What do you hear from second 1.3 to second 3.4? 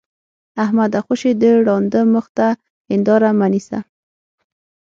د ړانده مخ ته هېنداره